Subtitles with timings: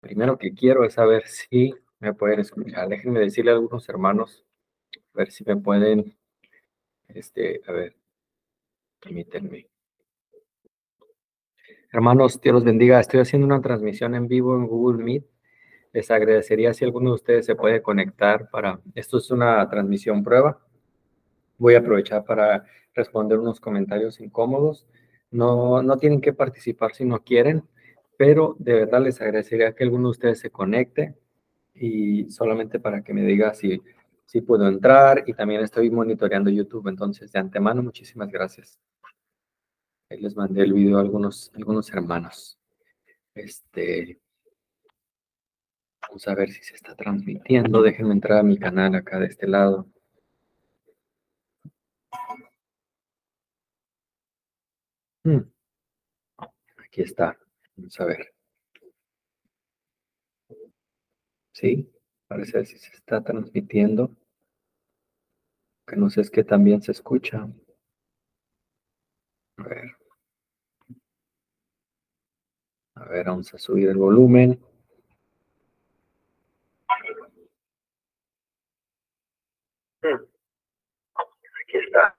[0.00, 2.88] primero que quiero es saber si me pueden escuchar.
[2.88, 4.44] Déjenme decirle a algunos hermanos,
[5.14, 6.16] a ver si me pueden,
[7.08, 7.96] este, a ver,
[9.00, 9.68] permítanme.
[11.92, 13.00] Hermanos, Dios los bendiga.
[13.00, 15.24] Estoy haciendo una transmisión en vivo en Google Meet.
[15.92, 18.80] Les agradecería si alguno de ustedes se puede conectar para...
[18.94, 20.60] Esto es una transmisión prueba.
[21.56, 24.86] Voy a aprovechar para responder unos comentarios incómodos.
[25.30, 27.66] No, no tienen que participar si no quieren,
[28.16, 31.14] pero de verdad les agradecería que alguno de ustedes se conecte
[31.74, 33.82] y solamente para que me diga si,
[34.24, 36.88] si puedo entrar y también estoy monitoreando YouTube.
[36.88, 38.78] Entonces, de antemano, muchísimas gracias.
[40.10, 42.58] Ahí les mandé el video a algunos, algunos hermanos.
[43.34, 44.20] Este,
[46.08, 47.82] vamos a ver si se está transmitiendo.
[47.82, 49.86] Déjenme entrar a mi canal acá de este lado.
[55.24, 55.50] Hmm.
[56.78, 57.36] Aquí está.
[57.76, 58.34] Vamos a ver.
[61.52, 61.90] Sí,
[62.28, 64.10] parece que se está transmitiendo.
[65.86, 67.48] Que no sé es que también se escucha.
[69.58, 69.96] A ver.
[72.94, 74.58] A ver, vamos a subir el volumen.
[80.02, 82.15] Aquí está.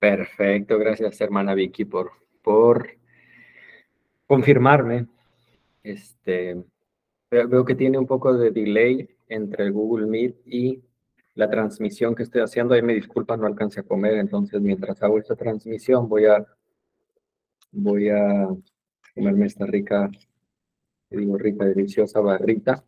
[0.00, 2.12] Perfecto, gracias hermana Vicky por,
[2.42, 2.88] por
[4.26, 5.06] confirmarme.
[5.82, 6.56] Este,
[7.30, 10.82] veo que tiene un poco de delay entre Google Meet y
[11.34, 12.72] la transmisión que estoy haciendo.
[12.72, 16.46] Ahí me disculpa, no alcancé a comer, entonces mientras hago esta transmisión voy a,
[17.70, 18.48] voy a
[19.14, 20.10] comerme esta rica,
[21.10, 22.82] digo rica, deliciosa barrita.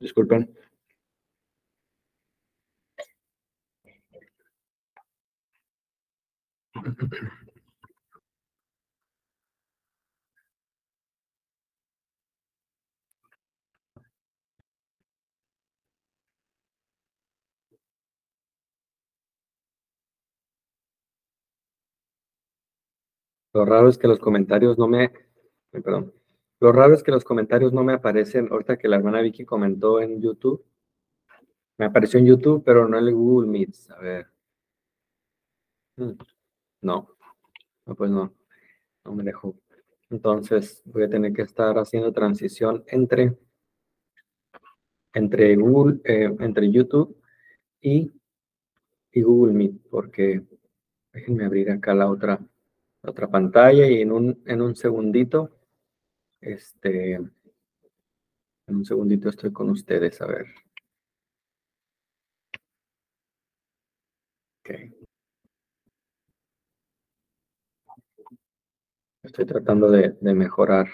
[0.00, 0.54] Disculpen.
[23.54, 25.23] Lo raro es que los comentarios no me...
[26.60, 28.48] Lo raro es que los comentarios no me aparecen.
[28.50, 30.64] Ahorita que la hermana Vicky comentó en YouTube.
[31.76, 33.90] Me apareció en YouTube, pero no en Google Meets.
[33.90, 34.26] A ver.
[35.96, 36.12] Mm.
[36.82, 37.08] No.
[37.86, 38.32] No, pues no.
[39.04, 39.56] No me dejó.
[40.10, 43.36] Entonces voy a tener que estar haciendo transición entre,
[45.12, 47.20] entre Google, eh, entre YouTube
[47.80, 48.12] y,
[49.12, 50.42] y Google Meet, porque
[51.12, 52.40] déjenme abrir acá la otra,
[53.02, 55.50] otra pantalla y en un, en un segundito,
[56.44, 57.32] este, en
[58.66, 60.46] un segundito estoy con ustedes, a ver.
[64.60, 64.94] Okay.
[69.22, 70.88] Estoy tratando de, mejorar.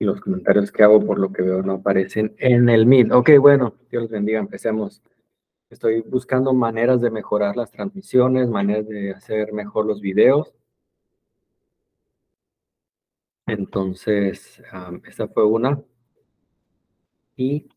[0.05, 3.11] los comentarios que hago, por lo que veo, no aparecen en el Meet.
[3.11, 4.39] Ok, bueno, Dios los bendiga.
[4.39, 5.01] Empecemos.
[5.69, 10.53] Estoy buscando maneras de mejorar las transmisiones, maneras de hacer mejor los videos.
[13.45, 14.61] Entonces,
[15.07, 15.81] esta fue una.
[17.35, 17.67] Y,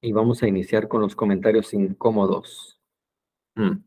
[0.00, 2.80] y vamos a iniciar con los comentarios incómodos.
[3.54, 3.82] Mm.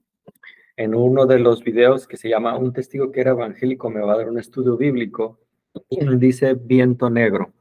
[0.77, 4.13] En uno de los videos que se llama Un testigo que era evangélico me va
[4.13, 5.39] a dar un estudio bíblico,
[6.17, 7.53] dice viento negro.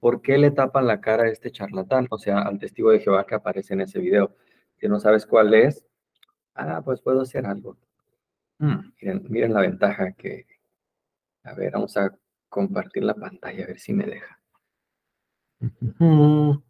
[0.00, 2.06] ¿Por qué le tapan la cara a este charlatán?
[2.10, 4.36] O sea, al testigo de Jehová que aparece en ese video.
[4.76, 5.84] Si no sabes cuál es,
[6.54, 7.76] ah, pues puedo hacer algo.
[8.58, 10.46] Mm, miren, miren la ventaja que,
[11.42, 12.16] a ver, vamos a
[12.48, 14.40] compartir la pantalla, a ver si me deja.
[15.98, 16.62] ¿Dónde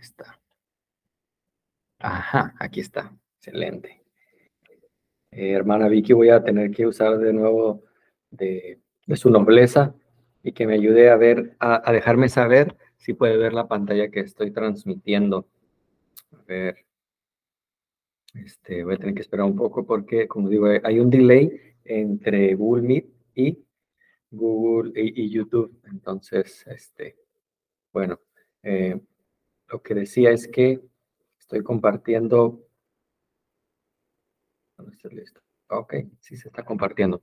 [0.00, 0.38] está?
[1.98, 3.12] Ajá, aquí está.
[3.38, 4.02] Excelente.
[5.30, 7.87] Eh, hermana Vicky, voy a tener que usar de nuevo
[8.30, 8.80] de,
[9.14, 9.94] su nobleza
[10.42, 14.20] y que me ayude a ver, a, dejarme saber si puede ver la pantalla que
[14.20, 15.48] estoy transmitiendo.
[16.32, 16.84] A ver.
[18.34, 21.50] Este, voy a tener que esperar un poco porque, como digo, hay un delay
[21.84, 23.64] entre Google Meet y
[24.30, 25.80] Google y, YouTube.
[25.86, 27.16] Entonces, este,
[27.92, 28.20] bueno,
[28.62, 29.00] eh,
[29.68, 30.80] lo que decía es que
[31.38, 32.64] estoy compartiendo.
[35.10, 35.40] listo?
[35.68, 37.22] Ok, sí se está compartiendo.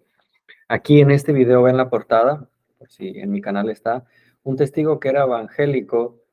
[0.67, 4.05] Aquí en este video ven la portada, por si en mi canal está,
[4.43, 6.23] un testigo que era evangélico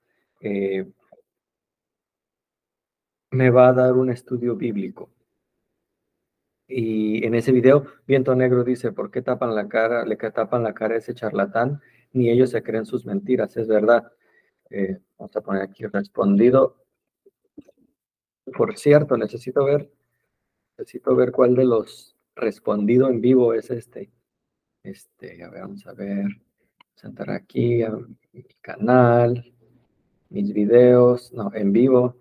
[0.40, 0.87] eh,
[3.31, 5.11] me va a dar un estudio bíblico.
[6.67, 10.73] Y en ese video, Viento Negro dice, ¿por qué tapan la cara, le tapan la
[10.73, 11.82] cara a ese charlatán?
[12.12, 14.11] Ni ellos se creen sus mentiras, es verdad.
[14.70, 16.76] Eh, vamos a poner aquí respondido.
[18.56, 19.90] Por cierto, necesito ver,
[20.79, 24.11] necesito ver cuál de los respondido en vivo es este.
[24.84, 26.25] Este, a ver, vamos a ver.
[27.02, 27.82] Vamos a aquí
[28.32, 29.52] mi canal,
[30.31, 32.17] mis videos, no, en vivo.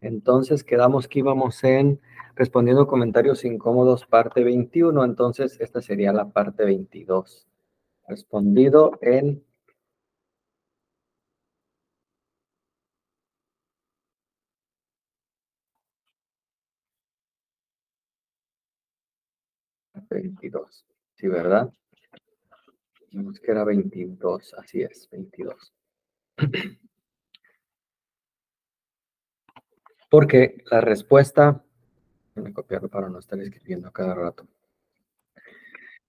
[0.00, 2.00] Entonces quedamos que íbamos en
[2.36, 5.04] respondiendo comentarios incómodos, parte 21.
[5.04, 7.48] Entonces esta sería la parte 22.
[8.08, 9.44] Respondido en
[20.10, 20.84] 22.
[21.14, 21.72] Sí, ¿verdad?
[23.14, 24.54] Dijimos que era 22.
[24.54, 25.72] Así es, 22.
[30.10, 31.62] Porque la respuesta,
[32.34, 34.48] voy a copiarlo para no estar escribiendo cada rato.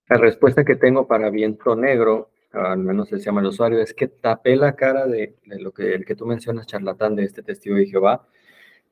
[0.09, 4.07] La respuesta que tengo para viento negro, al menos se llama el usuario, es que
[4.07, 7.85] tapé la cara de, lo que el que tú mencionas, charlatán de este testigo de
[7.85, 8.27] Jehová.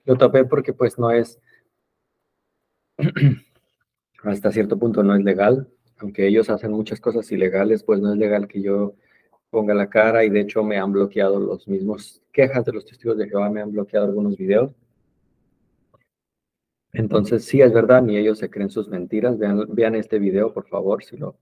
[0.05, 1.39] Lo tapé porque pues no es,
[4.23, 8.17] hasta cierto punto no es legal, aunque ellos hacen muchas cosas ilegales, pues no es
[8.17, 8.95] legal que yo
[9.49, 13.17] ponga la cara y de hecho me han bloqueado los mismos quejas de los testigos
[13.17, 14.71] de Jehová, me han bloqueado algunos videos.
[16.91, 19.37] Entonces, sí, es verdad, ni ellos se creen sus mentiras.
[19.37, 21.37] Vean, este video, por favor, si lo,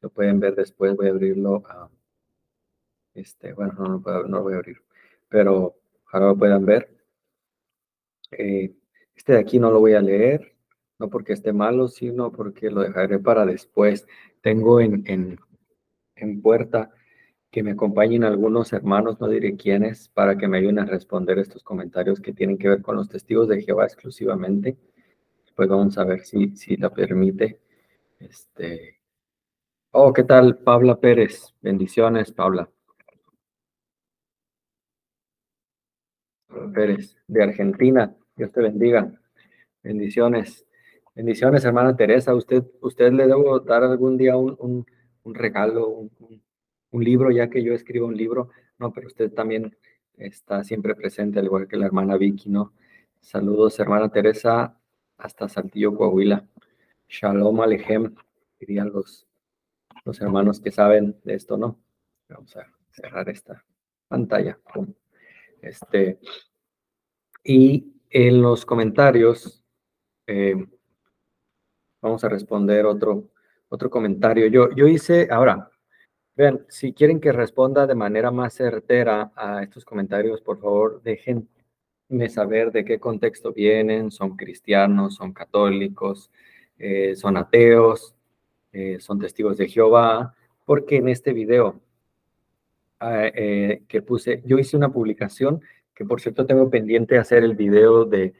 [0.00, 1.90] lo pueden ver después, voy a abrirlo a...
[3.14, 4.82] Este, bueno, no, no, lo voy a abrir,
[5.28, 5.76] pero
[6.10, 6.90] ahora lo puedan ver.
[8.32, 8.74] Eh,
[9.14, 10.53] este de aquí no lo voy a leer,
[11.10, 14.06] porque esté malo, sino porque lo dejaré para después.
[14.40, 16.90] Tengo en, en, puerta
[17.50, 21.62] que me acompañen algunos hermanos, no diré quiénes, para que me ayuden a responder estos
[21.62, 24.76] comentarios que tienen que ver con los testigos de Jehová exclusivamente
[25.54, 27.60] pues vamos a ver si, si la permite.
[28.18, 29.00] Este.
[29.92, 31.54] Oh, ¿qué tal, Paula Pérez?
[31.60, 32.68] Bendiciones, Paula.
[36.74, 38.16] Pérez, de Argentina.
[38.36, 39.12] Dios te bendiga.
[39.82, 40.66] Bendiciones.
[41.14, 42.34] Bendiciones, hermana Teresa.
[42.34, 44.84] Usted, usted le debo dar algún día un,
[45.24, 46.42] regalo, un,
[46.90, 48.50] un, libro, ya que yo escribo un libro.
[48.78, 49.76] No, pero usted también
[50.16, 52.72] está siempre presente, al igual que la hermana Vicky, ¿no?
[53.20, 54.76] Saludos, hermana Teresa
[55.16, 56.44] hasta Saltillo, Coahuila.
[57.08, 58.12] Shalom Alejem,
[58.58, 59.26] dirían los,
[60.04, 61.78] los hermanos que saben de esto, ¿no?
[62.28, 63.64] Vamos a cerrar esta
[64.08, 64.58] pantalla.
[65.62, 66.18] Este,
[67.44, 69.64] y en los comentarios
[70.26, 70.56] eh,
[72.04, 73.30] vamos a responder otro,
[73.70, 74.46] otro comentario.
[74.46, 75.70] Yo, yo hice, ahora,
[76.36, 81.48] vean, si quieren que responda de manera más certera a estos comentarios, por favor, dejen
[82.28, 86.30] saber de qué contexto vienen, son cristianos, son católicos,
[86.78, 88.14] eh, son ateos,
[88.72, 90.34] eh, son testigos de Jehová,
[90.66, 91.80] porque en este video
[93.00, 95.62] ah, eh, que puse, yo hice una publicación
[95.94, 98.34] que por cierto tengo pendiente hacer el video de,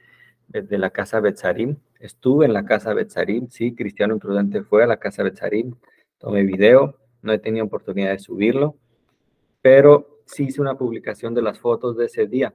[0.47, 1.77] de, la casa Betzarim.
[1.99, 5.75] Estuve en la casa Betzarim, sí, Cristiano Imprudente fue a la casa Betzarim,
[6.17, 8.77] tomé video, no he tenido oportunidad de subirlo,
[9.61, 12.53] pero sí hice una publicación de las fotos de ese día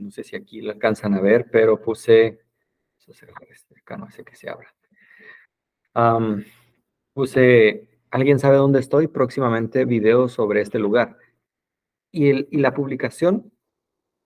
[0.00, 2.40] no sé si aquí lo alcanzan a ver, pero puse,
[3.82, 4.74] acá no sé que se abra.
[7.12, 9.08] puse, ¿alguien sabe dónde estoy?
[9.08, 11.16] Próximamente videos sobre este lugar.
[12.10, 13.52] Y, el, y la publicación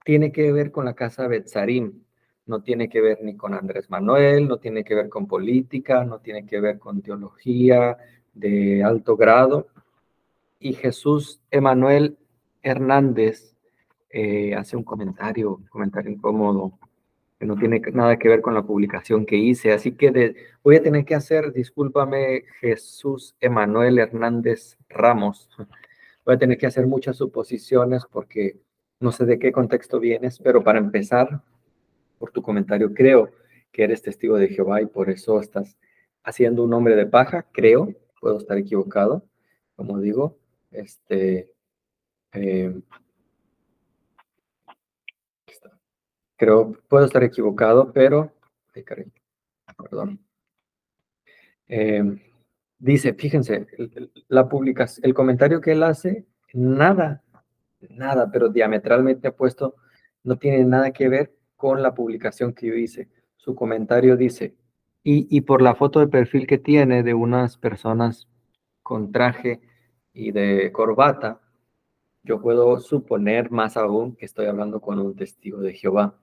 [0.04, 2.03] tiene que ver con la casa Betzarim,
[2.46, 6.18] no tiene que ver ni con Andrés Manuel, no tiene que ver con política, no
[6.18, 7.96] tiene que ver con teología
[8.34, 9.68] de alto grado.
[10.58, 12.18] Y Jesús Emanuel
[12.62, 13.56] Hernández
[14.10, 16.78] eh, hace un comentario, un comentario incómodo,
[17.38, 19.72] que no tiene nada que ver con la publicación que hice.
[19.72, 25.48] Así que voy a tener que hacer, discúlpame, Jesús Emanuel Hernández Ramos,
[26.24, 28.58] voy a tener que hacer muchas suposiciones porque
[29.00, 31.42] no sé de qué contexto vienes, pero para empezar,
[32.24, 33.32] por tu comentario, creo
[33.70, 35.76] que eres testigo de Jehová y por eso estás
[36.22, 39.26] haciendo un hombre de paja, creo, puedo estar equivocado,
[39.76, 40.38] como digo,
[40.70, 41.50] este,
[42.32, 42.80] eh,
[46.36, 48.32] Creo, puedo estar equivocado, pero...
[49.76, 50.18] perdón.
[51.68, 52.20] Em,
[52.78, 53.66] dice, fíjense,
[54.28, 57.22] la publicación, el comentario que él hace, nada,
[57.90, 59.76] nada, pero diametralmente puesto,
[60.22, 63.08] no tiene nada que ver con la publicación que yo hice.
[63.38, 64.54] Su comentario dice,
[65.02, 68.28] y, y por la foto de perfil que tiene de unas personas
[68.82, 69.62] con traje
[70.12, 71.40] y de corbata,
[72.22, 76.18] yo puedo suponer más aún que estoy hablando con un testigo de Jehová.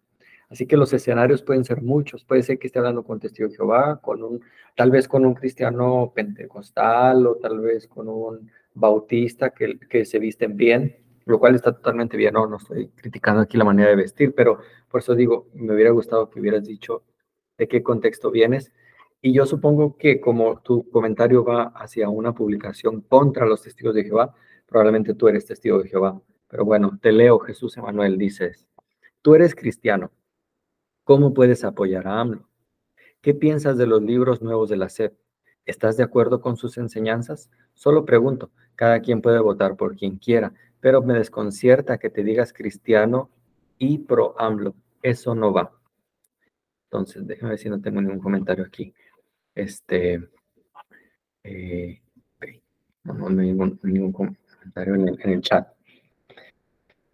[0.48, 2.24] Así que los escenarios pueden ser muchos.
[2.24, 4.42] Puede ser que esté hablando con testigo de Jehová, con un,
[4.76, 10.20] tal vez con un cristiano pentecostal o tal vez con un bautista que, que se
[10.20, 10.98] visten bien,
[11.32, 12.34] lo cual está totalmente bien.
[12.34, 14.60] No, no estoy criticando aquí la manera de vestir, pero
[14.90, 17.04] por eso digo, me hubiera gustado que hubieras dicho
[17.58, 18.72] de qué contexto vienes.
[19.22, 24.04] Y yo supongo que como tu comentario va hacia una publicación contra los testigos de
[24.04, 24.36] Jehová,
[24.68, 26.22] probablemente tú eres testigo de Jehová.
[26.48, 28.68] Pero bueno, te leo, Jesús Emanuel, dices,
[29.22, 30.12] tú eres cristiano
[31.04, 32.48] ¿Cómo puedes apoyar a AMLO?
[33.22, 35.14] ¿Qué piensas de los libros nuevos de la SEP?
[35.66, 37.50] ¿Estás de acuerdo con sus enseñanzas?
[37.74, 42.52] Solo pregunto, cada quien puede votar por quien quiera, pero me desconcierta que te digas
[42.52, 43.30] cristiano
[43.78, 44.76] y pro AMLO.
[45.02, 45.72] Eso no va.
[46.86, 48.94] Entonces, déjame ver si no tengo ningún comentario aquí.
[49.56, 50.28] Este,
[51.44, 52.02] eh,
[53.04, 55.68] no, no, ningún, ningún comentario en el chat.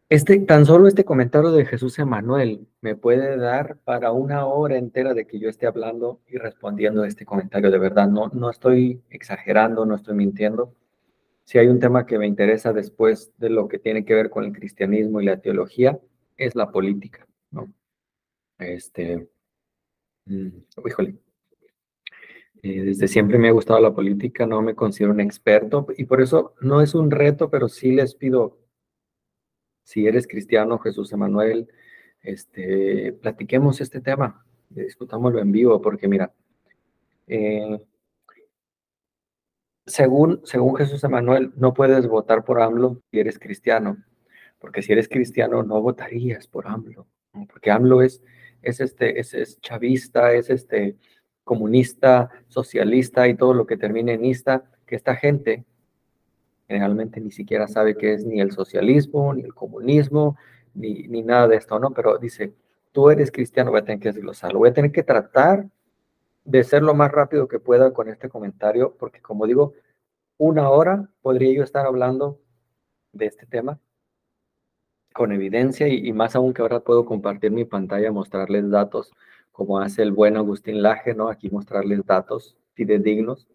[0.09, 5.13] Este, tan solo este comentario de Jesús Emanuel me puede dar para una hora entera
[5.13, 7.69] de que yo esté hablando y respondiendo a este comentario.
[7.69, 10.73] De verdad, no, no estoy exagerando, no estoy mintiendo.
[11.47, 14.43] Si hay un tema que me interesa después de lo que tiene que ver con
[14.43, 15.97] el cristianismo y la teología,
[16.35, 17.73] es la política, ¿no?
[18.59, 19.29] Este,
[20.25, 20.49] mm,
[20.85, 21.15] híjole,
[22.61, 26.19] eh, desde siempre me ha gustado la política, no me considero un experto y por
[26.19, 28.59] eso no es un reto, pero sí les pido
[29.83, 31.69] si eres cristiano, Jesús Emanuel,
[32.23, 36.33] este, platiquemos este tema, discutámoslo en vivo, porque mira,
[37.25, 37.79] eh,
[39.87, 40.41] según,
[40.77, 43.97] Jesús Emanuel, no puedes votar por AMLO si eres cristiano,
[44.59, 47.07] porque si eres cristiano no votarías por AMLO,
[47.49, 48.21] porque AMLO es,
[48.61, 50.97] es, este, es, es chavista, es este
[51.43, 55.65] comunista, socialista y todo lo que termine en ista, que esta gente
[56.67, 60.37] generalmente ni siquiera sabe qué es ni el socialismo, ni el comunismo,
[60.73, 61.91] ni, ni nada de esto, ¿no?
[61.91, 62.53] Pero dice,
[62.91, 65.65] tú eres cristiano, voy a tener que desglosarlo, voy a tener que tratar
[66.47, 69.73] de ser lo más rápido que pueda con este comentario, porque como digo,
[70.37, 72.39] una hora podría yo estar hablando
[73.11, 73.79] de este tema
[75.13, 79.11] con evidencia y, más aún que ahora puedo compartir mi pantalla, mostrarles datos,
[79.51, 81.29] como hace el buen Agustín Laje, ¿no?
[81.29, 83.47] Aquí mostrarles datos fidedignos,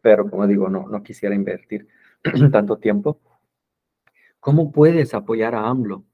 [0.00, 1.86] pero como digo, no, no quisiera invertir.
[2.50, 3.20] tanto tiempo.
[4.40, 6.04] ¿Cómo puedes apoyar a AMLO?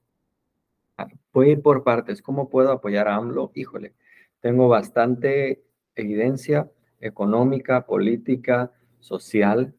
[1.33, 2.21] Voy a ir por partes.
[2.21, 3.53] ¿Cómo puedo apoyar a AMLO?
[3.55, 3.95] Híjole,
[4.41, 5.63] tengo bastante
[6.01, 9.75] evidencia económica, política, social,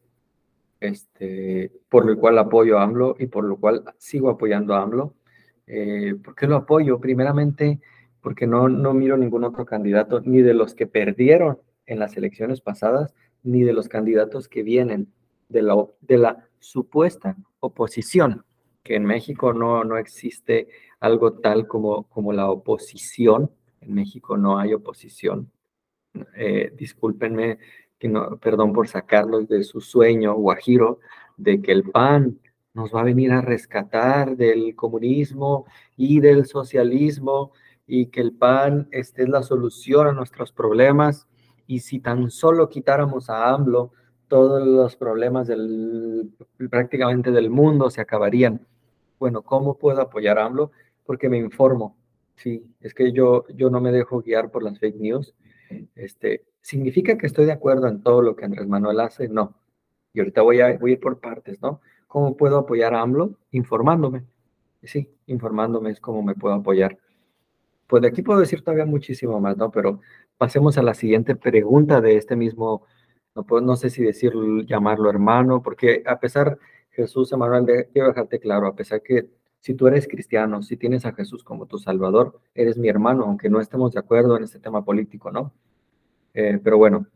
[0.80, 5.14] este, por lo cual apoyo a AMLO y por lo cual sigo apoyando a AMLO.
[5.66, 7.00] Eh, ¿Por qué lo apoyo?
[7.00, 7.80] Primeramente,
[8.20, 12.60] porque no, no miro ningún otro candidato, ni de los que perdieron en las elecciones
[12.60, 15.12] pasadas, ni de los candidatos que vienen
[15.48, 18.44] de la, de la supuesta oposición,
[18.82, 20.68] que en México no, no existe
[21.00, 23.50] algo tal como, como la oposición.
[23.80, 25.50] En México no hay oposición.
[26.34, 26.74] Eh,
[27.98, 31.00] que no, perdón por sacarlos de su sueño guajiro,
[31.36, 32.38] de que el PAN
[32.72, 37.52] nos va a venir a rescatar del comunismo y del socialismo
[37.86, 41.26] y que el PAN este, es la solución a nuestros problemas.
[41.66, 43.92] Y si tan solo quitáramos a AMLO,
[44.28, 46.30] todos los problemas del,
[46.70, 48.66] prácticamente del mundo se acabarían.
[49.18, 50.70] Bueno, ¿cómo puedo apoyar a AMLO?
[51.04, 51.96] Porque me informo.
[52.36, 55.34] Sí, es que yo, yo no me dejo guiar por las fake news.
[55.94, 59.28] Este, ¿Significa que estoy de acuerdo en todo lo que Andrés Manuel hace?
[59.28, 59.54] No.
[60.12, 61.80] Y ahorita voy a, voy ir por partes, ¿no?
[62.06, 63.38] ¿Cómo puedo apoyar a AMLO?
[63.52, 64.24] Informándome.
[64.82, 66.98] Sí, informándome es cómo me puedo apoyar.
[67.86, 69.70] Pues de aquí puedo decir todavía muchísimo más, ¿no?
[69.70, 70.00] Pero
[70.38, 72.86] pasemos a la siguiente pregunta de este mismo
[73.34, 74.32] no, no sé si decir,
[74.66, 76.58] llamarlo hermano, porque a pesar,
[76.90, 79.28] Jesús, Emanuel, quiero dejarte claro, a pesar que
[79.60, 83.50] si tú eres cristiano, si tienes a Jesús como tu Salvador, eres mi hermano, aunque
[83.50, 85.52] no estemos de acuerdo en este tema político, ¿no?
[86.34, 87.06] Eh, pero bueno,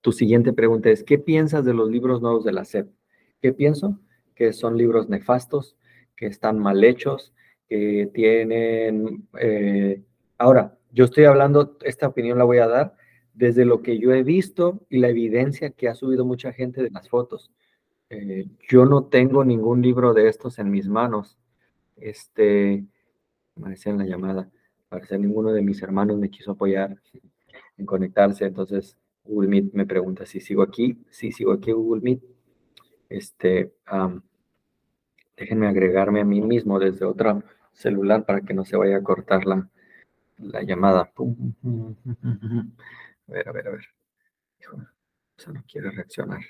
[0.00, 2.88] tu siguiente pregunta es, ¿qué piensas de los libros nuevos de la SEP?
[3.40, 3.98] ¿Qué pienso?
[4.34, 5.76] Que son libros nefastos,
[6.16, 7.32] que están mal hechos,
[7.68, 9.28] que tienen...
[9.38, 10.02] Eh,
[10.38, 12.94] ahora, yo estoy hablando, esta opinión la voy a dar
[13.34, 16.90] desde lo que yo he visto y la evidencia que ha subido mucha gente de
[16.90, 17.52] las fotos.
[18.10, 21.38] Eh, yo no tengo ningún libro de estos en mis manos.
[22.00, 22.84] Este,
[23.56, 24.50] me en la llamada,
[24.88, 27.00] parece ninguno de mis hermanos me quiso apoyar
[27.76, 32.22] en conectarse, entonces Google Meet me pregunta si sigo aquí, si sigo aquí Google Meet.
[33.08, 33.72] Este,
[35.36, 39.46] déjenme agregarme a mí mismo desde otro celular para que no se vaya a cortar
[39.46, 39.68] la,
[40.38, 41.12] la llamada.
[43.28, 43.84] A ver, a ver, a ver.
[44.60, 44.78] Hijo,
[45.52, 46.40] no quiere reaccionar.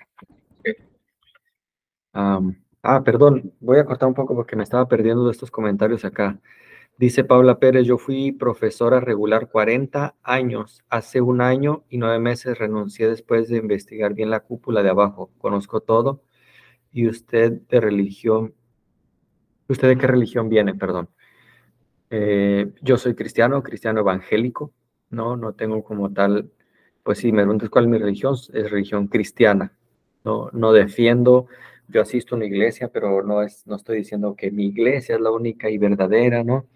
[2.88, 6.40] Ah, perdón, voy a cortar un poco porque me estaba perdiendo de estos comentarios acá.
[6.96, 10.82] Dice Paula Pérez, yo fui profesora regular 40 años.
[10.88, 15.30] Hace un año y nueve meses renuncié después de investigar bien la cúpula de abajo.
[15.38, 16.22] Conozco todo.
[16.92, 18.54] ¿Y usted de religión?
[19.68, 20.74] ¿Usted de qué religión viene?
[20.74, 21.10] Perdón.
[22.10, 24.72] Eh, yo soy cristiano, cristiano evangélico.
[25.10, 26.50] No, no tengo como tal,
[27.02, 29.72] pues si me preguntas cuál es mi religión, es religión cristiana.
[30.24, 31.48] No, no defiendo
[31.88, 35.20] yo asisto a una iglesia, pero no, es, no estoy diciendo que mi iglesia es
[35.20, 36.66] la única y verdadera, ¿no?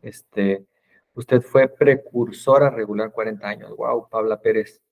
[0.00, 0.64] Este,
[1.14, 3.76] usted fue precursora regular 40 años.
[3.76, 4.82] Wow, Pabla Pérez.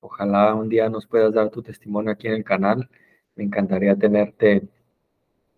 [0.00, 2.88] Ojalá un día nos puedas dar tu testimonio aquí en el canal.
[3.34, 4.68] Me encantaría tenerte,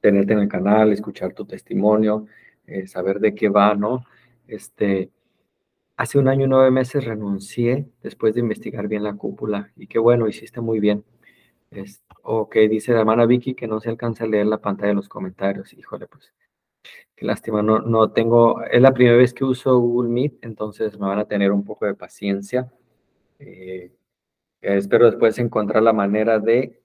[0.00, 2.26] tenerte en el canal, escuchar tu testimonio,
[2.66, 4.04] eh, saber de qué va, ¿no?
[4.46, 5.10] Este,
[5.96, 9.98] hace un año y nueve meses renuncié después de investigar bien la cúpula y qué
[9.98, 11.04] bueno, hiciste muy bien.
[12.22, 15.08] Ok, dice la hermana Vicky que no se alcanza a leer la pantalla de los
[15.08, 15.72] comentarios.
[15.72, 16.32] Híjole, pues
[17.16, 21.06] Qué lástima, no, no tengo, es la primera vez que uso Google Meet, entonces me
[21.06, 22.70] van a tener un poco de paciencia.
[23.38, 23.90] Eh,
[24.60, 26.82] espero después encontrar la manera de,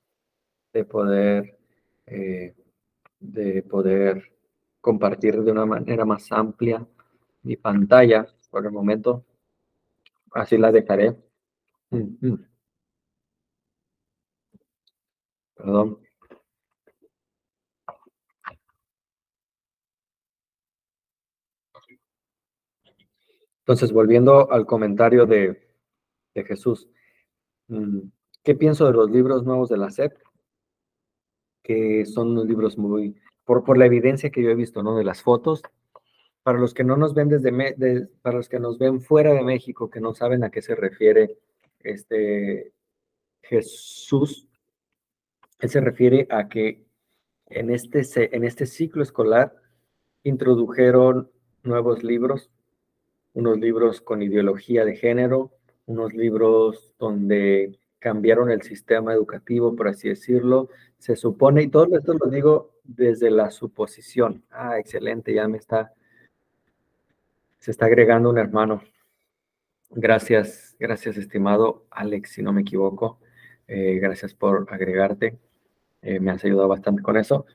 [0.74, 1.58] de poder,
[2.06, 2.56] eh,
[3.20, 4.32] de poder
[4.80, 6.88] compartir de una manera más amplia
[7.44, 9.26] mi pantalla por el momento.
[10.32, 11.18] Así la dejaré.
[11.90, 12.51] Mm, mm.
[15.62, 16.00] Perdón.
[23.60, 25.68] Entonces, volviendo al comentario de,
[26.34, 26.90] Jesús,
[27.68, 28.00] mm,
[28.44, 30.18] ¿qué pienso de los libros nuevos de la SEP?
[31.64, 33.16] Que son unos libros muy,
[33.46, 34.96] por, por la evidencia que yo he visto, ¿no?
[34.96, 35.62] De las fotos.
[36.42, 39.92] Para los que no nos ven desde, para los que nos ven fuera de México,
[39.92, 41.38] que no saben a qué se refiere
[41.82, 42.74] este
[43.44, 44.48] Jesús,
[45.62, 46.84] él se refiere a que
[47.48, 48.04] en este,
[48.36, 49.56] en este ciclo escolar
[50.24, 51.32] introdujeron
[51.64, 52.52] nuevos libros
[53.34, 55.52] unos libros con ideología de género,
[55.86, 60.70] unos libros donde cambiaron el sistema educativo, por así decirlo.
[60.98, 64.44] Se supone, y todo esto lo digo desde la suposición.
[64.50, 65.94] Ah, excelente, ya me está,
[67.60, 68.84] se está agregando un hermano.
[69.92, 73.20] Gracias, gracias, estimado Alex, si no me equivoco.
[73.68, 75.38] Eh, gracias por agregarte.
[76.02, 77.46] Eh, me has ayudado bastante con eso.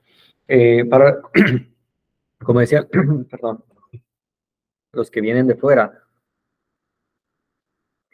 [0.48, 1.20] Eh, para,
[2.44, 2.86] como decía,
[3.30, 3.64] perdón,
[4.92, 6.02] los que vienen de fuera,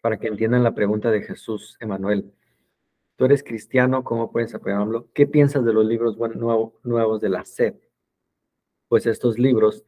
[0.00, 2.34] para que entiendan la pregunta de Jesús, Emanuel.
[3.16, 5.08] Tú eres cristiano, ¿cómo puedes apoyarlo?
[5.14, 6.18] ¿Qué piensas de los libros
[6.82, 7.74] nuevos de la SED?
[8.88, 9.84] Pues estos libros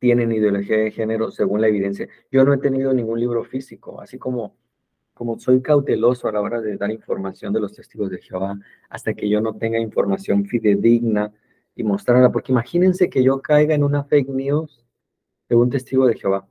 [0.00, 2.08] tienen ideología de género según la evidencia.
[2.30, 4.56] Yo no he tenido ningún libro físico, así como,
[5.22, 8.58] como soy cauteloso a la hora de dar información de los testigos de Jehová,
[8.88, 11.32] hasta que yo no tenga información fidedigna
[11.76, 14.84] y mostrarla, porque imagínense que yo caiga en una fake news
[15.54, 16.44] un testigo de Jehová.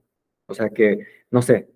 [0.45, 1.69] O sea que, no sé,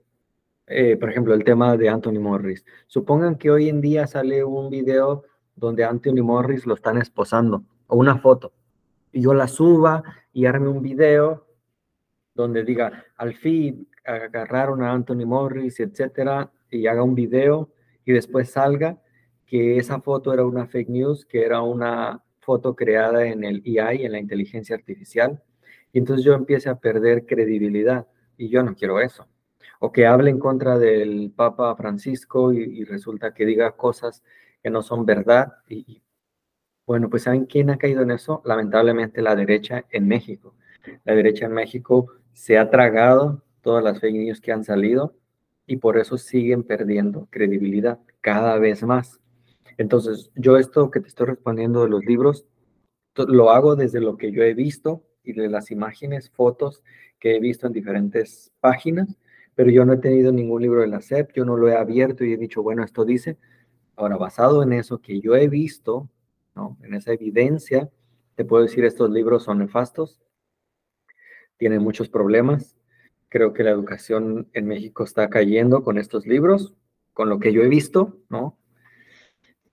[0.67, 2.63] eh, por ejemplo, el tema de Anthony Morris.
[2.87, 7.97] Supongan que hoy en día sale un video donde Anthony Morris lo están esposando, o
[7.97, 8.53] una foto,
[9.11, 11.45] y yo la suba y arme un video
[12.33, 17.69] donde diga, al fin agarraron a Anthony Morris, etcétera, y haga un video
[18.05, 19.01] y después salga
[19.45, 24.05] que esa foto era una fake news, que era una foto creada en el AI,
[24.05, 25.41] en la inteligencia artificial,
[25.91, 28.07] y entonces yo empiece a perder credibilidad
[28.37, 29.27] y yo no quiero eso.
[29.79, 34.23] O que hable en contra del Papa Francisco y, resulta que diga cosas
[34.61, 35.53] que no son verdad.
[35.69, 36.01] Y,
[36.85, 38.41] bueno, pues ¿saben quién ha caído en eso?
[38.45, 40.55] Lamentablemente la derecha en México.
[41.03, 45.15] La derecha en México se ha tragado todas las fake news que han salido
[45.67, 49.19] y por eso siguen perdiendo credibilidad cada vez más.
[49.77, 52.45] Entonces, yo esto que te estoy respondiendo de los libros,
[53.15, 56.83] lo hago desde lo que yo he visto y de las imágenes, fotos
[57.19, 59.17] que he visto en diferentes páginas,
[59.55, 62.23] pero yo no he tenido ningún libro de la SEP, yo no lo he abierto
[62.25, 63.37] y he dicho, bueno, esto dice.
[63.95, 66.09] Ahora, basado en eso que yo he visto,
[66.53, 66.77] ¿no?
[66.83, 67.89] en esa evidencia,
[68.35, 70.19] te puedo decir, estos libros son nefastos,
[71.57, 72.74] tienen muchos problemas.
[73.35, 76.73] Creo que la educación en México está cayendo con estos libros,
[77.11, 78.57] con lo que yo he visto, ¿no?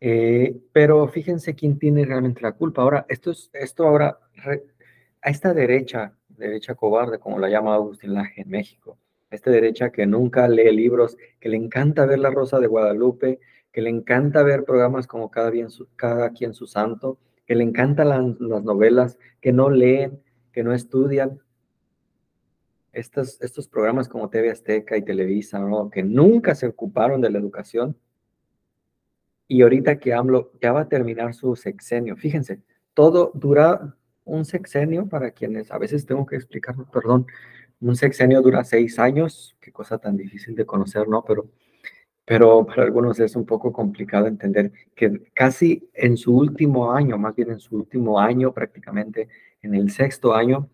[0.00, 2.82] Eh, pero fíjense quién tiene realmente la culpa.
[2.82, 4.18] Ahora, esto, es, esto ahora
[5.22, 8.98] a esta derecha, derecha cobarde, como la llama Agustín Laje en México,
[9.30, 13.38] esta derecha que nunca lee libros, que le encanta ver La Rosa de Guadalupe,
[13.70, 19.20] que le encanta ver programas como Cada, quien su santo, que le encantan las, novelas,
[19.40, 20.20] que no leen,
[20.50, 21.40] que no estudian.
[22.92, 25.90] Estos, estos programas como TV Azteca y Televisa, ¿no?
[25.90, 27.96] que nunca se ocuparon de la educación.
[29.48, 32.60] Y ahorita que AMLO ya va a terminar su sexenio, fíjense,
[32.94, 37.26] todo dura un sexenio para quienes a veces tengo que explicarlo, perdón,
[37.80, 41.24] un sexenio dura seis años, qué cosa tan difícil de conocer, ¿no?
[41.24, 41.50] Pero,
[42.24, 47.34] pero para algunos es un poco complicado entender que casi en su último año, más
[47.34, 49.28] bien en su último año prácticamente,
[49.62, 50.68] en el sexto año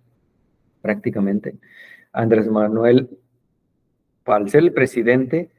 [0.83, 1.59] prácticamente,
[2.19, 3.17] Andrés Manuel,
[4.25, 5.53] al ser el presidente,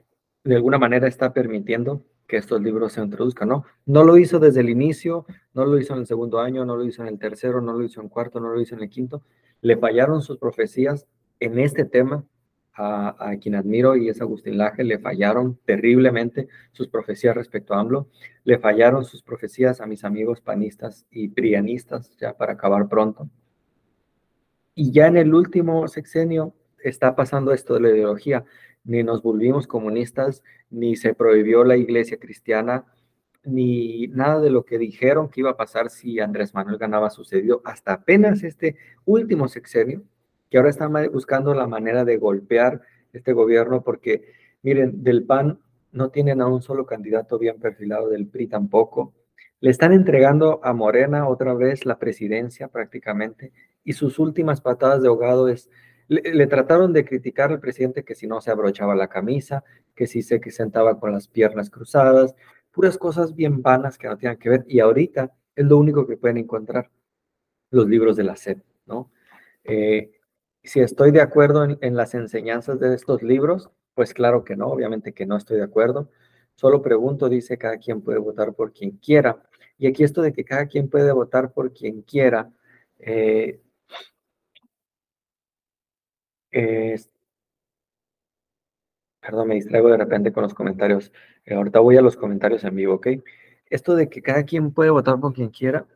[0.44, 3.64] de alguna manera está permitiendo que estos libros se introduzcan, ¿no?
[3.86, 6.84] No lo hizo desde el inicio, no lo hizo en el segundo año, no lo
[6.84, 9.24] hizo en el tercero, no lo hizo en cuarto, no lo hizo en el quinto.
[9.62, 11.08] Le fallaron sus profecías
[11.40, 12.26] en este tema.
[12.82, 18.08] A, quien admiro y es Agustín Laje, le fallaron terriblemente sus profecías respecto a AMLO,
[18.46, 23.30] le fallaron sus profecías a mis amigos panistas y prianistas, ya para acabar pronto.
[24.76, 26.54] Y ya en el último sexenio
[26.84, 28.46] está pasando esto de la ideología
[28.84, 32.86] ni nos volvimos comunistas, ni se prohibió la iglesia cristiana,
[33.44, 37.62] ni nada de lo que dijeron que iba a pasar si Andrés Manuel ganaba sucedió
[37.66, 40.04] hasta apenas este último sexenio,
[40.50, 42.82] que ahora están buscando la manera de golpear
[43.14, 45.60] este gobierno porque, miren, del PAN
[45.92, 49.14] no tienen a un solo candidato bien perfilado, del PRI tampoco.
[49.62, 53.52] Le están entregando a Morena otra vez la presidencia prácticamente
[53.84, 55.70] y sus últimas patadas de ahogado es
[56.10, 59.64] le, trataron de criticar al presidente que si no se abrochaba la camisa,
[59.96, 62.36] que si se sentaba con las piernas cruzadas,
[62.72, 64.66] puras cosas bien vanas que no tienen que ver.
[64.68, 66.90] Y ahorita es lo único que pueden encontrar
[67.70, 69.12] los libros de la SED, ¿no?
[69.64, 70.12] Eh,
[70.64, 74.68] si estoy de acuerdo en, en, las enseñanzas de estos libros, pues claro que no,
[74.68, 76.10] obviamente que no estoy de acuerdo.
[76.56, 79.44] Solo pregunto, dice, cada quien puede votar por quien quiera.
[79.78, 82.52] Y aquí esto de que cada quien puede votar por quien quiera,
[83.00, 83.62] eh,
[89.22, 91.12] perdón, me distraigo de repente con los comentarios.
[91.46, 93.08] Eh, ahorita voy a los comentarios en vivo, ¿ok?
[93.70, 95.88] Esto de que cada quien puede votar por quien quiera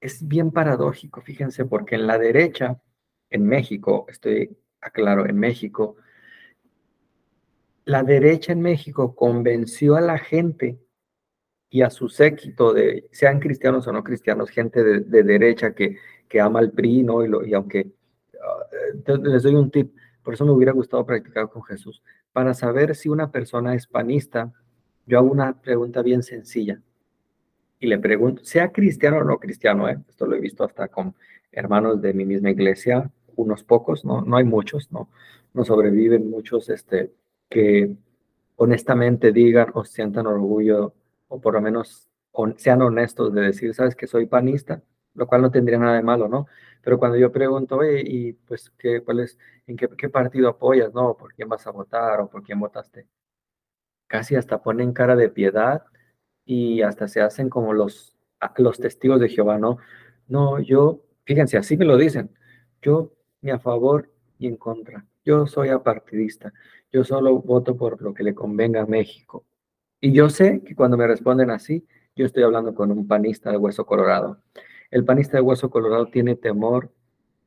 [0.00, 2.80] es bien paradójico, fíjense, porque en la derecha,
[3.30, 5.96] en México, estoy aclaro, en México,
[7.84, 10.78] la derecha en México convenció a la gente
[11.70, 15.96] y a su séquito de, sean cristianos o no cristianos, gente de, derecha que,
[16.28, 17.26] que ama al PRI, ¿no?
[17.26, 17.92] Lo, y aunque
[19.22, 22.02] les doy un tip, por eso me hubiera gustado practicar con Jesús.
[22.32, 24.52] Para saber si una persona es panista,
[25.06, 26.80] yo hago una pregunta bien sencilla
[27.80, 29.98] y le pregunto, sea cristiano o no cristiano, ¿eh?
[30.08, 31.14] esto lo he visto hasta con
[31.52, 35.08] hermanos de mi misma iglesia, unos pocos, no, no hay muchos, no,
[35.54, 37.12] no sobreviven muchos este,
[37.48, 37.94] que
[38.56, 40.94] honestamente digan o sientan orgullo
[41.28, 42.08] o por lo menos
[42.56, 44.82] sean honestos de decir, sabes que soy panista,
[45.18, 46.46] lo cual no tendría nada de malo, ¿no?
[46.82, 51.16] Pero cuando yo pregunto, oye, y pues, ¿qué, cuál es, ¿en qué, partido apoyas, no?
[51.16, 53.06] ¿Por quién vas a votar o por quién votaste?
[54.06, 55.82] Casi hasta ponen cara de piedad
[56.44, 58.16] y hasta se hacen como los,
[58.56, 59.78] los testigos de Jehová, ¿no?
[60.28, 62.30] No, yo, fíjense, así me lo dicen,
[62.80, 66.52] yo ni a favor ni en contra, yo soy apartidista,
[66.92, 69.44] yo solo voto por lo que le convenga a México.
[70.00, 73.56] Y yo sé que cuando me responden así, yo estoy hablando con un panista de
[73.58, 74.42] hueso colorado.
[74.90, 76.90] El panista de hueso colorado tiene temor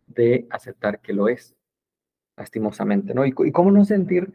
[0.08, 1.56] de aceptar que lo es,
[2.38, 3.26] lastimosamente, ¿no?
[3.26, 4.34] Y, cómo no sentir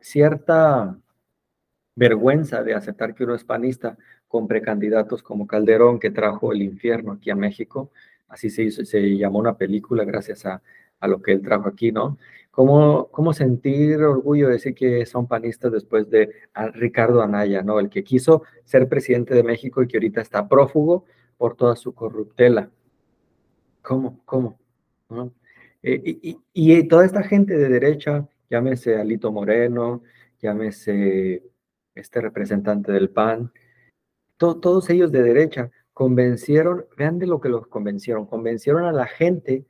[0.00, 0.98] cierta
[1.96, 3.96] vergüenza de aceptar que uno es panista
[4.28, 7.90] con precandidatos como Calderón, que trajo el infierno aquí a México,
[8.28, 10.62] así se, llamó una película gracias a,
[11.00, 12.18] a, lo que él trajo aquí, ¿no?
[12.50, 16.30] ¿Cómo, ¿Cómo sentir orgullo de decir que son panistas después de
[16.74, 17.80] Ricardo Anaya, ¿no?
[17.80, 21.04] El que quiso ser presidente de México y que ahorita está prófugo
[21.36, 22.70] por toda su corruptela.
[23.82, 24.20] ¿Cómo?
[24.24, 24.58] ¿Cómo?
[25.82, 30.02] Eh, y, toda esta gente de derecha, llámese Alito Moreno,
[30.40, 31.42] llámese
[31.94, 33.52] este representante del PAN,
[34.36, 39.64] todos ellos de derecha convencieron, vean de lo que los convencieron, convencieron a la gente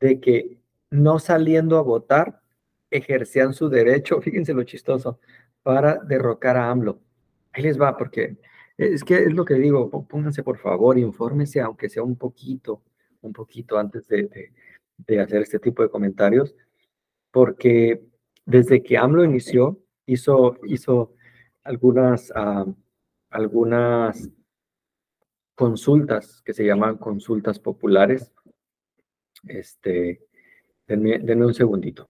[0.00, 0.58] de que
[0.90, 2.40] no saliendo a votar
[2.90, 5.20] ejercían su derecho, fíjense lo chistoso,
[5.62, 7.00] para derrocar a AMLO.
[7.52, 8.36] Ahí les va, porque
[8.78, 12.82] es que es lo que digo, pónganse por favor, infórmense, aunque sea un poquito,
[13.22, 14.52] un poquito antes de,
[15.20, 16.54] hacer este tipo de comentarios,
[17.32, 18.02] porque
[18.46, 21.14] desde que AMLO inició, hizo, hizo
[21.64, 22.66] algunas, ah,
[23.30, 24.30] algunas
[25.56, 28.32] consultas que se llaman consultas populares.
[29.44, 30.22] Este,
[30.86, 32.08] denme un segundito.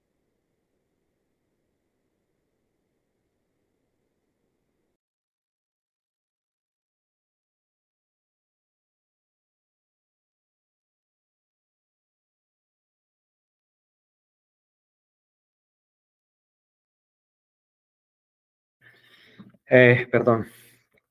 [19.70, 20.46] Eh, perdón,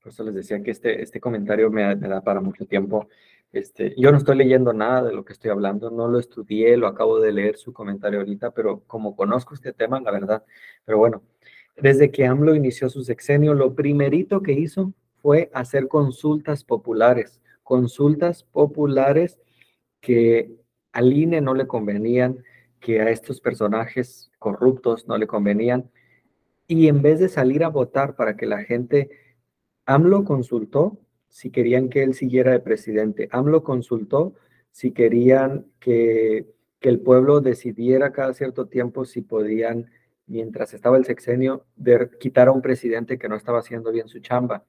[0.02, 3.08] Por eso les decía que este, este comentario me, me da para mucho tiempo.
[3.52, 6.86] Este, yo no estoy leyendo nada de lo que estoy hablando, no lo estudié, lo
[6.86, 10.44] acabo de leer su comentario ahorita, pero como conozco este tema, la verdad,
[10.84, 11.22] pero bueno,
[11.76, 14.92] desde que AMLO inició su sexenio, lo primerito que hizo
[15.22, 19.38] fue hacer consultas populares, consultas populares
[20.00, 20.56] que
[20.92, 22.44] al INE no le convenían,
[22.80, 25.90] que a estos personajes corruptos no le convenían,
[26.68, 29.10] y en vez de salir a votar para que la gente,
[29.86, 33.28] AMLO consultó si querían que él siguiera de presidente.
[33.32, 34.34] AMLO consultó
[34.70, 36.46] si querían que,
[36.80, 39.90] el pueblo decidiera cada cierto tiempo si podían,
[40.26, 41.66] mientras estaba el sexenio,
[42.20, 44.64] quitar a un presidente que no estaba haciendo bien su chamba,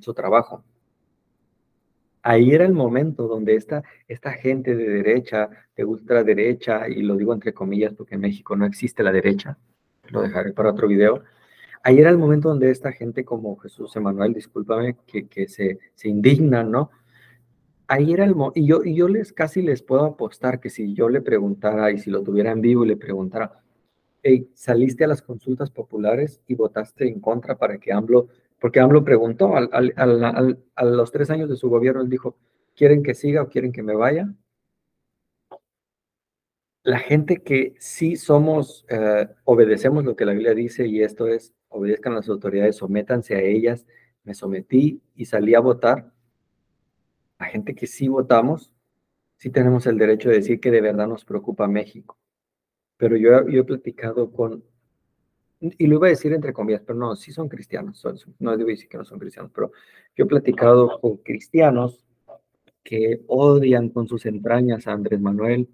[0.00, 0.64] su trabajo.
[2.22, 7.34] Ahí era el momento donde esta, esta gente de derecha, de ultraderecha, y lo digo
[7.34, 9.58] entre comillas porque en México no existe la derecha,
[10.12, 11.22] lo dejaré para otro video,
[11.82, 16.08] ahí era el momento donde esta gente como Jesús Emanuel, discúlpame, que, que se, se
[16.08, 16.90] indignan, ¿no?
[17.88, 20.94] Ahí era el momento, y yo, y yo les casi les puedo apostar que si
[20.94, 23.60] yo le preguntara, y si lo tuviera en vivo y le preguntara,
[24.22, 28.28] hey, saliste a las consultas populares y votaste en contra para que AMLO,
[28.60, 32.36] porque AMLO preguntó al, al, al, a los tres años de su gobierno, él dijo,
[32.76, 34.32] ¿quieren que siga o quieren que me vaya?
[36.84, 41.54] La gente que sí somos, eh, obedecemos lo que la Biblia dice y esto es,
[41.68, 43.86] obedezcan las autoridades, sométanse a ellas,
[44.24, 46.12] me sometí y salí a votar.
[47.38, 48.74] La gente que sí votamos,
[49.36, 52.18] sí tenemos el derecho de decir que de verdad nos preocupa México.
[52.96, 54.64] Pero yo, yo he platicado con,
[55.60, 58.04] y lo iba a decir entre comillas, pero no, sí son cristianos,
[58.40, 59.70] no debo decir que no son cristianos, pero
[60.16, 62.04] yo he platicado con cristianos
[62.82, 65.68] que odian con sus entrañas a Andrés Manuel,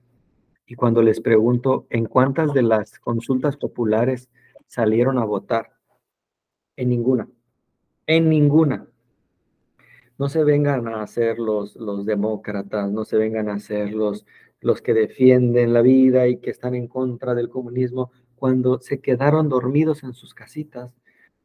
[0.68, 4.28] y cuando les pregunto en cuántas de las consultas populares
[4.66, 5.72] salieron a votar,
[6.76, 7.26] en ninguna,
[8.06, 8.86] en ninguna.
[10.18, 14.26] No se vengan a hacer los, los demócratas, no se vengan a hacer los,
[14.60, 19.48] los que defienden la vida y que están en contra del comunismo, cuando se quedaron
[19.48, 20.92] dormidos en sus casitas,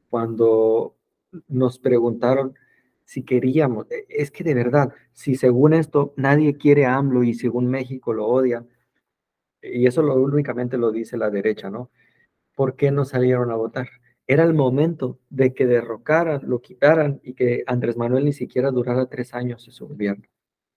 [0.10, 0.96] cuando
[1.48, 2.56] nos preguntaron
[3.06, 7.34] si queríamos, e, es que de verdad, si según esto nadie quiere a AMLO y
[7.34, 8.66] según México lo odia,
[9.64, 11.90] y eso lo, únicamente lo dice la derecha, ¿no?
[12.56, 13.90] ¿Por qué no salieron a votar?
[14.28, 19.08] Era el momento de que derrocaran, lo quitaran y que Andrés Manuel ni siquiera durara
[19.08, 20.26] tres años en su gobierno.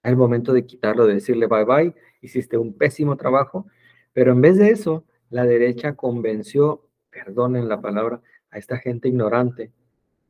[0.02, 3.66] Era el momento de quitarlo, de decirle bye bye, hiciste un pésimo trabajo,
[4.12, 8.20] pero en vez de eso, la derecha convenció, perdonen la palabra,
[8.50, 9.72] a esta gente ignorante,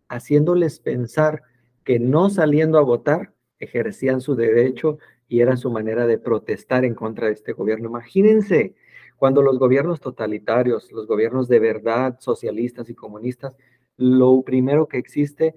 [0.09, 1.42] haciéndoles pensar
[1.85, 6.95] que no saliendo a votar ejercían su derecho y era su manera de protestar en
[6.95, 7.89] contra de este gobierno.
[7.89, 8.75] Imagínense
[9.17, 13.57] cuando los gobiernos totalitarios, los gobiernos de verdad, socialistas y comunistas,
[13.97, 15.55] lo primero que existe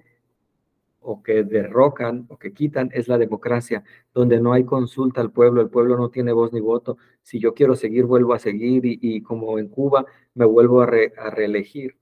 [1.00, 5.60] o que derrocan o que quitan es la democracia, donde no hay consulta al pueblo,
[5.62, 6.98] el pueblo no tiene voz ni voto.
[7.22, 11.30] Si yo quiero seguir, vuelvo a seguir y, como en Cuba me vuelvo a, a
[11.30, 11.96] reelegir.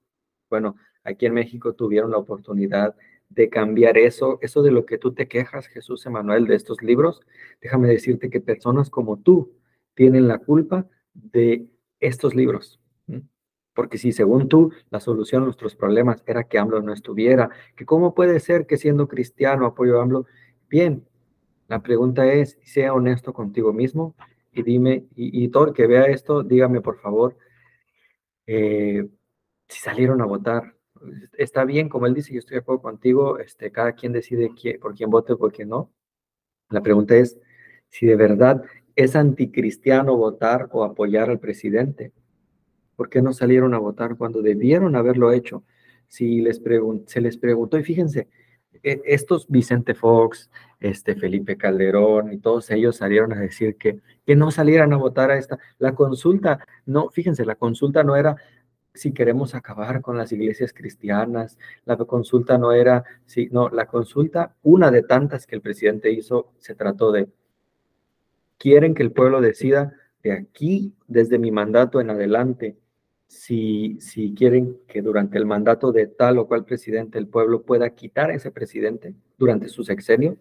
[0.51, 2.97] Bueno, aquí en México tuvieron la oportunidad
[3.29, 7.21] de cambiar eso, eso de lo que tú te quejas, Jesús Emanuel, de estos libros,
[7.61, 9.53] déjame decirte que personas como tú
[9.95, 11.67] tienen la culpa de
[12.01, 12.81] estos libros.
[13.75, 17.85] Porque si según tú la solución a nuestros problemas era que AMLO no estuviera, que
[17.85, 20.27] cómo puede ser que siendo cristiano apoyo a AMLO,
[20.69, 21.07] bien,
[21.69, 24.17] la pregunta es, sea honesto contigo mismo
[24.53, 27.37] y dime, y, todo el que vea esto, dígame por favor,
[28.47, 29.07] eh,
[29.69, 30.75] si salieron a votar,
[31.37, 34.95] está bien, como él dice, yo estoy de acuerdo contigo, este, cada quien decide por
[34.95, 35.93] quién vote o por quién no.
[36.71, 37.39] La pregunta es
[37.89, 38.63] si de verdad
[38.97, 42.13] es anticristiano votar o apoyar al presidente.
[42.97, 45.63] ¿Por qué no salieron a votar cuando debieron haberlo hecho?
[46.09, 46.61] Si les
[47.07, 48.29] se les preguntó, y fíjense,
[48.83, 54.37] e, estos Vicente Fox, este Felipe Calderón y todos ellos salieron a decir que, que
[54.37, 55.59] no salieran a votar a esta.
[55.79, 58.37] La consulta, no, fíjense, la consulta no era
[58.95, 61.59] si queremos acabar con las iglesias cristianas.
[61.85, 66.53] La consulta no era, sí, no, la consulta, una de tantas que el presidente hizo,
[66.59, 67.29] se trató de,
[68.59, 72.77] quieren que el pueblo decida de aquí, desde mi mandato en adelante,
[73.29, 77.91] si, si quieren que durante el mandato de tal o cual presidente el pueblo pueda
[77.91, 80.37] quitar a ese presidente durante su sexenio.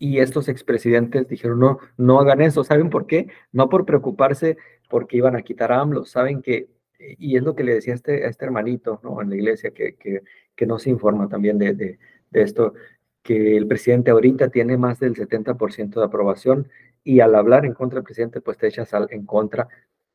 [0.00, 2.64] Y estos expresidentes dijeron, no, no hagan eso.
[2.64, 3.28] ¿Saben por qué?
[3.52, 4.56] No por preocuparse
[4.88, 6.04] porque iban a quitar a AMLO.
[6.04, 9.20] Saben que, y es lo que le decía este, este hermanito ¿no?
[9.22, 10.22] en la iglesia, que, que,
[10.56, 11.98] que no se informa también de, de,
[12.30, 12.74] de, esto,
[13.22, 16.68] que el presidente ahorita tiene más del 70% de aprobación
[17.04, 19.68] y al hablar en contra del presidente, pues te echas en contra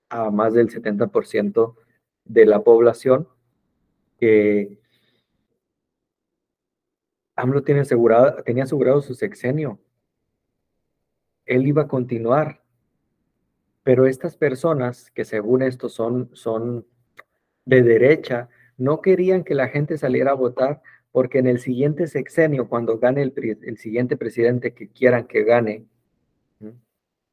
[0.09, 1.75] a más del 70%
[2.25, 3.27] de la población
[4.19, 4.79] que,
[7.35, 9.79] AMLO tiene asegurado, tenía asegurado su sexenio.
[11.45, 12.62] Él iba a continuar.
[13.83, 16.85] Pero estas personas, que según esto son, son
[17.65, 22.67] de derecha, no querían que la gente saliera a votar porque en el siguiente sexenio,
[22.67, 25.85] cuando gane el, el siguiente presidente que quieran que gane,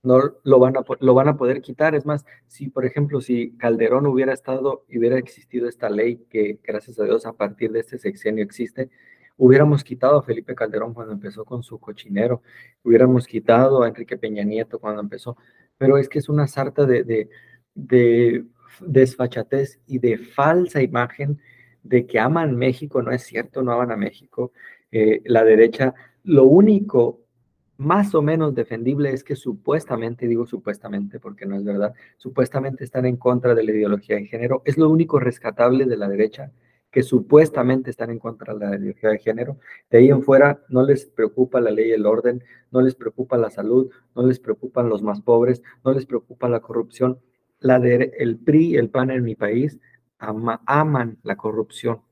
[0.02, 1.94] no lo van, a, lo van a poder quitar.
[1.94, 6.98] Es más, si por ejemplo, si Calderón hubiera estado hubiera existido esta ley que gracias
[6.98, 8.90] a Dios a partir de este sexenio existe,
[9.36, 12.42] hubiéramos quitado a Felipe Calderón cuando empezó con su cochinero,
[12.82, 15.36] hubiéramos quitado a Enrique Peña Nieto cuando empezó,
[15.80, 17.30] pero es que es una sarta de, de,
[17.74, 18.44] de
[18.82, 21.40] desfachatez y de falsa imagen
[21.82, 24.52] de que aman México, no es cierto, no aman a México.
[24.92, 27.22] Eh, la derecha, lo único
[27.78, 33.06] más o menos defendible es que supuestamente, digo supuestamente porque no es verdad, supuestamente están
[33.06, 34.60] en contra de la ideología de género.
[34.66, 36.52] Es lo único rescatable de la derecha,
[36.90, 39.58] que supuestamente están en contra de la ideología de género.
[39.90, 43.36] De ahí en fuera no les preocupa la ley y el orden, no les preocupa
[43.36, 47.20] la salud, no les preocupan los más pobres, no les preocupa la corrupción.
[47.60, 49.78] La de, el PRI, el PAN en mi país,
[50.18, 52.02] aman la corrupción.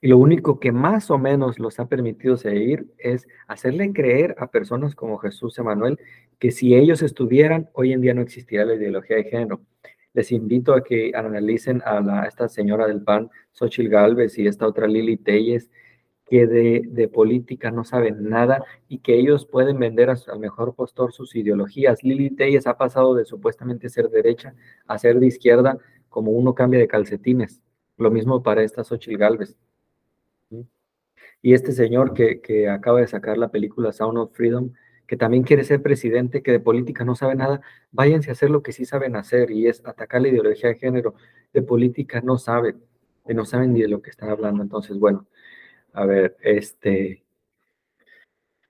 [0.00, 4.50] Y lo único que más o menos los ha permitido seguir es hacerle creer a
[4.50, 5.98] personas como Jesús Emanuel
[6.38, 9.62] que si ellos estuvieran, hoy en día no existiría la ideología de género.
[10.14, 14.86] Les invito a que analicen a, esta señora del PAN, Xochil Gálvez, y esta otra
[14.86, 15.70] Lili Telles,
[16.24, 21.12] que de, de, política no saben nada y que ellos pueden vender al mejor postor
[21.12, 22.02] sus ideologías.
[22.02, 24.54] Lili Telles ha pasado de supuestamente ser derecha
[24.86, 25.76] a ser de izquierda
[26.08, 27.60] como uno cambia de calcetines.
[27.98, 29.56] Lo mismo para esta Xochitl Galvez.
[31.42, 34.70] Y este señor que, que acaba de sacar la película Sound of Freedom,
[35.06, 37.60] que también quiere ser presidente, que de política no sabe nada,
[37.92, 41.14] váyanse a hacer lo que sí saben hacer y es atacar la ideología de género.
[41.52, 42.82] De política no saben,
[43.26, 44.62] no saben ni de lo que están hablando.
[44.62, 45.26] Entonces, bueno,
[45.92, 47.24] a ver, este,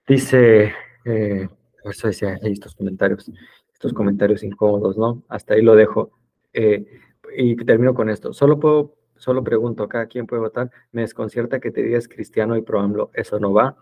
[0.07, 0.73] dice,
[1.05, 1.49] eh,
[1.85, 3.31] eso decía, estos comentarios,
[3.73, 5.23] estos comentarios incómodos, ¿no?
[5.29, 6.13] Hasta ahí lo dejo.
[6.53, 7.01] Eh,
[7.37, 8.33] y termino con esto.
[8.33, 10.71] Solo puedo, solo pregunto, ¿cada quien puede votar?
[10.93, 13.77] Me desconcierta que te digas cristiano y pro AMLO, eso no va.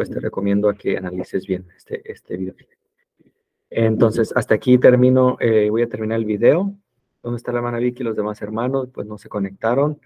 [0.00, 2.54] Pues te recomiendo que analices bien este, este video.
[3.68, 6.74] Entonces, hasta aquí termino, eh, voy a terminar el video.
[7.22, 8.88] ¿Dónde está la hermana Vicky y los demás hermanos?
[8.94, 10.00] Pues no se conectaron.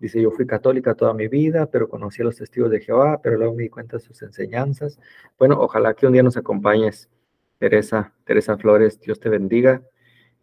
[0.00, 3.36] Dice, yo fui católica toda mi vida, pero conocí a los testigos de Jehová, pero
[3.36, 4.98] luego me di cuenta de sus enseñanzas.
[5.38, 7.08] Bueno, ojalá que un día nos acompañes,
[7.58, 9.80] Teresa, Teresa Flores, Dios te bendiga.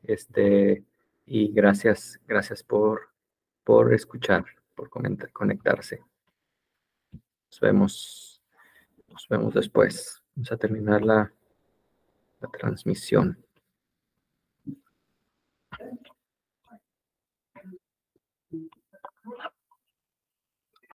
[0.03, 0.85] Este,
[1.25, 3.09] y gracias, gracias por,
[3.65, 4.45] por escuchar,
[4.75, 5.99] por conectarse.
[7.11, 8.36] Nos vemos,
[9.17, 10.21] nos vemos después.
[10.35, 11.33] Vamos a terminar la,
[12.39, 13.43] la transmisión.